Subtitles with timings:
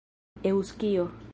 [0.51, 1.05] eŭskio